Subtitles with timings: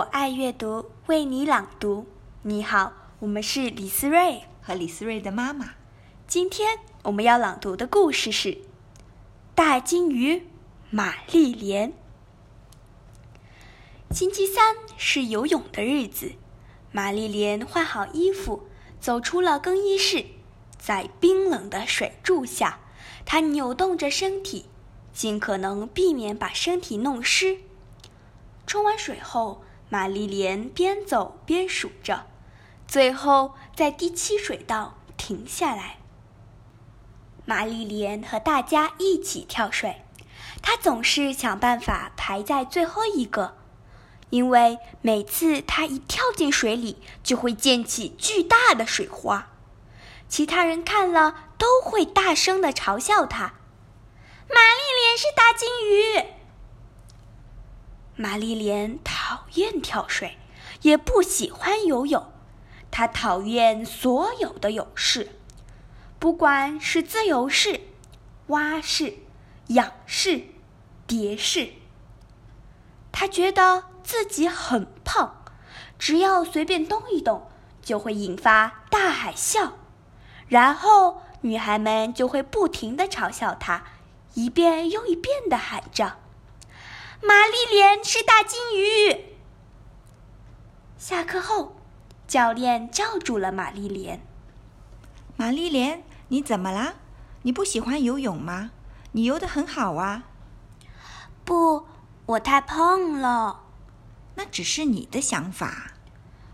[0.00, 2.06] 我爱阅读，为你朗读。
[2.40, 5.74] 你好，我们是李思睿和李思睿的妈妈。
[6.26, 8.48] 今天我们要朗读的故事是
[9.54, 10.46] 《大金鱼
[10.88, 11.92] 玛丽莲》。
[14.10, 16.32] 星期三是游泳的日子，
[16.92, 20.24] 玛丽莲换好衣服，走出了更衣室，
[20.78, 22.80] 在冰冷的水柱下，
[23.26, 24.64] 她扭动着身体，
[25.12, 27.58] 尽可能避免把身体弄湿。
[28.66, 29.62] 冲完水后，
[29.92, 32.24] 玛丽莲边走边数着，
[32.86, 35.98] 最后在第七水道停下来。
[37.44, 40.02] 玛丽莲和大家一起跳水，
[40.62, 43.56] 她总是想办法排在最后一个，
[44.30, 49.50] 因为每次她一跳进水里，就会溅起巨大的水花，
[50.28, 53.54] 其他人看了都会大声的嘲笑她。
[54.48, 56.24] 玛丽莲是大金鱼。
[58.14, 58.98] 玛丽莲
[59.30, 60.38] 讨厌跳水，
[60.82, 62.32] 也不喜欢游泳。
[62.90, 65.36] 他讨厌所有的泳式，
[66.18, 67.80] 不管是自由式、
[68.48, 69.18] 蛙式、
[69.68, 70.46] 仰式、
[71.06, 71.74] 蝶式。
[73.12, 75.44] 他觉得自己很胖，
[75.96, 77.48] 只要随便动一动，
[77.80, 79.74] 就会引发大海啸，
[80.48, 83.84] 然后女孩们就会不停的嘲笑他，
[84.34, 86.16] 一遍又一遍的喊着。
[87.22, 89.19] 玛丽莲是大金鱼。
[91.10, 91.74] 下课后，
[92.28, 94.20] 教练叫住了玛丽莲。
[95.36, 96.94] 玛丽莲，你怎么啦？
[97.42, 98.70] 你不喜欢游泳吗？
[99.10, 100.22] 你游得很好啊。
[101.44, 101.84] 不，
[102.26, 103.64] 我太胖了。
[104.36, 105.94] 那只是你的想法。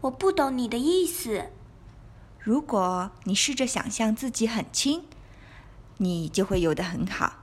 [0.00, 1.52] 我不懂你的意思。
[2.40, 5.04] 如果你试着想象自己很轻，
[5.98, 7.34] 你就会游得很好。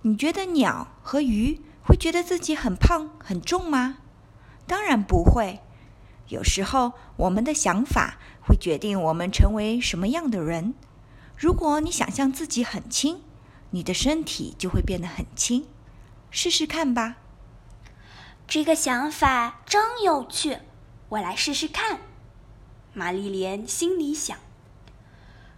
[0.00, 1.60] 你觉得鸟和鱼？
[1.84, 3.98] 会觉得自己很胖很重吗？
[4.66, 5.60] 当然不会。
[6.28, 10.74] 有时候，我们的想法会决定我们成为什么样的人。
[11.36, 13.22] 如果你想象自己很轻，
[13.70, 15.66] 你的身体就会变得很轻。
[16.30, 17.16] 试试看吧。
[18.46, 20.58] 这个想法真有趣，
[21.10, 22.00] 我来试试看。
[22.92, 24.36] 玛丽莲心里想。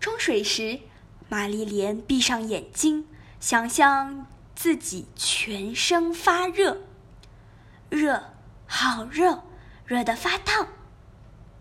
[0.00, 0.80] 冲水时，
[1.28, 3.06] 玛丽莲闭上眼睛，
[3.40, 4.26] 想象。
[4.56, 6.78] 自己全身发热，
[7.90, 8.22] 热，
[8.66, 9.42] 好热，
[9.86, 10.68] 热得发烫。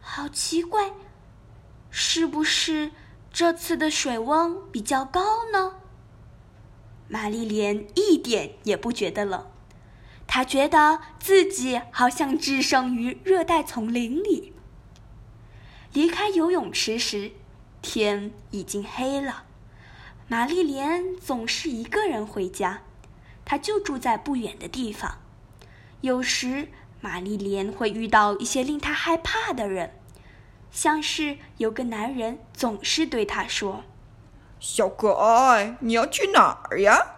[0.00, 0.90] 好奇怪，
[1.88, 2.90] 是不是
[3.32, 5.76] 这次的水温比较高呢？
[7.06, 9.46] 玛丽莲一点也不觉得冷，
[10.26, 14.52] 她觉得自己好像置身于热带丛林里。
[15.92, 17.32] 离开游泳池时，
[17.80, 19.44] 天已经黑了。
[20.26, 22.82] 玛丽莲总是一个人回家，
[23.44, 25.18] 她就住在不远的地方。
[26.02, 26.68] 有时，
[27.00, 29.92] 玛丽莲会遇到一些令她害怕的人，
[30.70, 33.84] 像是有个男人总是对她说
[34.58, 37.14] ：“小可爱，你要去哪儿呀？”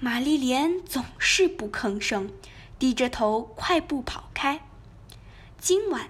[0.00, 2.30] 玛丽莲总是不吭声，
[2.78, 4.66] 低着头快步跑开。
[5.58, 6.08] 今晚，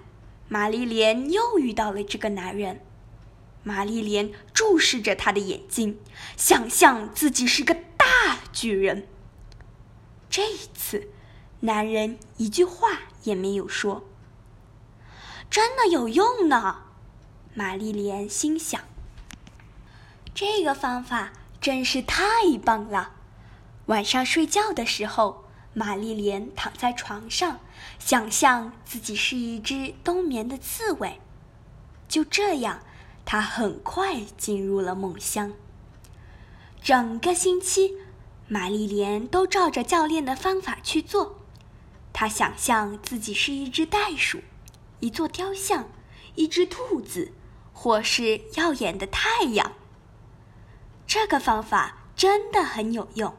[0.49, 2.81] 玛丽莲又遇到了这个男人。
[3.63, 5.99] 玛丽莲注视着他的眼睛，
[6.35, 9.07] 想象自己是个大巨人。
[10.29, 11.07] 这一次，
[11.65, 12.89] 男人一句话
[13.23, 14.03] 也没有说。
[15.49, 16.83] 真的有用呢，
[17.55, 18.79] 玛丽莲心想。
[20.35, 22.23] 这个方法真是太
[22.63, 23.13] 棒了。
[23.87, 27.59] 晚上睡觉的时候，玛丽莲躺在床上，
[27.97, 31.19] 想象自己是一只冬眠的刺猬。
[32.07, 32.81] 就这样。
[33.27, 35.51] 她很快进入了梦乡。
[36.83, 37.95] 整个星期，
[38.47, 41.34] 玛丽莲都照着教练的方法去做。
[42.17, 44.39] 他想象自己是一只袋鼠、
[45.01, 45.89] 一座雕像、
[46.35, 47.33] 一只兔子，
[47.73, 49.73] 或是耀眼的太阳。
[51.05, 53.35] 这个方法真的很有用。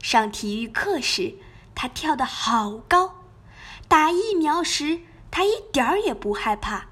[0.00, 1.34] 上体育课时，
[1.74, 3.24] 他跳得好高；
[3.88, 6.86] 打疫苗时，他一点儿也不害怕。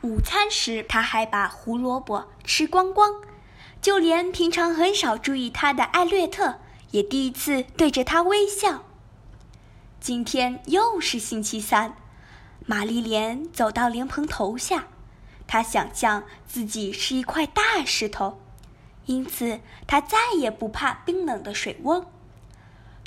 [0.00, 3.20] 午餐时，他还把胡萝卜吃光光，
[3.82, 6.60] 就连平常很少注意他的艾略特
[6.92, 8.85] 也第一次对着他微笑。
[10.06, 11.96] 今天又是星期三，
[12.64, 14.86] 玛丽莲走到莲蓬头下，
[15.48, 18.40] 她想象自己是一块大石头，
[19.06, 22.06] 因此她再也不怕冰冷的水温。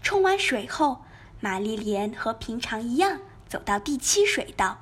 [0.02, 1.06] 冲完水后，
[1.40, 4.82] 玛丽莲和平常一样走到第七水道，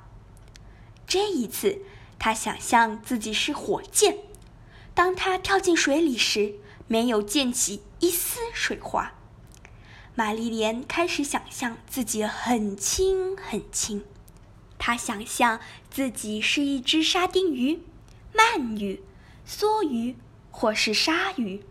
[1.05, 1.83] 这一次。
[2.17, 4.17] 他想象自己是火箭，
[4.95, 6.55] 当他跳进水里时，
[6.87, 9.13] 没有溅起一丝水花。
[10.17, 14.03] 玛丽莲开始想象自己很轻很轻，
[14.79, 15.59] 他想象
[15.91, 17.83] 自己是一只沙丁鱼、
[18.33, 19.03] 鳗鱼、
[19.47, 20.15] 梭鱼
[20.49, 21.63] 或是鲨鱼。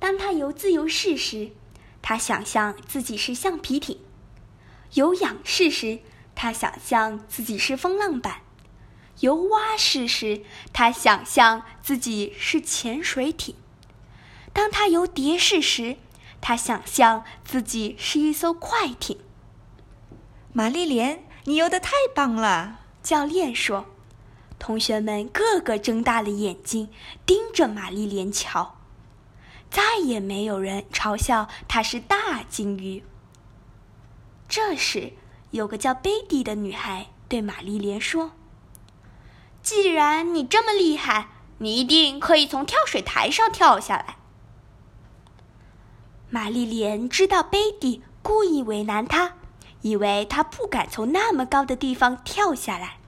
[0.00, 1.52] 当他游自由式时，
[2.02, 3.98] 他想象自己是橡皮艇；
[4.94, 6.00] 游仰式时，
[6.34, 8.40] 他想象自己是风浪板；
[9.20, 13.54] 游蛙式时，他想象自己是潜水艇。
[14.52, 15.96] 当他游蝶式时，
[16.40, 19.18] 他想象自己是一艘快艇。
[20.52, 22.80] 玛丽莲，你游得太棒了！
[23.02, 23.86] 教练说。
[24.58, 26.88] 同学们个个睁大了眼睛
[27.26, 28.78] 盯着玛丽莲瞧，
[29.70, 33.04] 再也没有人嘲笑她是大金鱼。
[34.48, 35.12] 这时，
[35.50, 38.32] 有个叫贝蒂的女孩对玛丽莲说
[39.62, 41.28] ：“既然你这么厉害，
[41.58, 44.15] 你一定可以从跳水台上跳下来。”
[46.28, 49.36] 玛丽莲知道贝蒂故意为难她，
[49.82, 52.98] 以为她不敢从那么高的地方跳下来，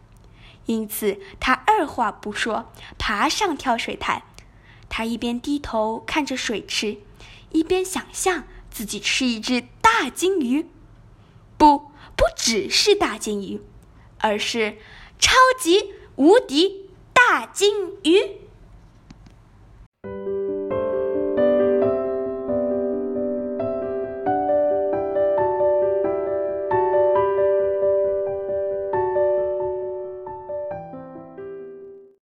[0.67, 4.23] 因此她二话不说爬上跳水台。
[4.89, 6.99] 她一边低头看着水池，
[7.51, 10.69] 一边想象自己是一只大金鱼，
[11.57, 13.61] 不，不只是大金鱼，
[14.19, 14.79] 而是
[15.19, 18.48] 超级无敌大金鱼。